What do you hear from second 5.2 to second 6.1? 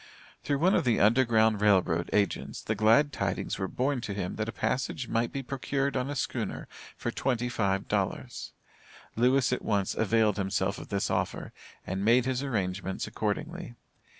be procured on